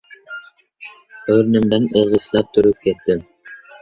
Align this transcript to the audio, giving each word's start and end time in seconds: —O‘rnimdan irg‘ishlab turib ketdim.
—O‘rnimdan 1.35 1.85
irg‘ishlab 2.01 2.51
turib 2.57 2.81
ketdim. 2.87 3.23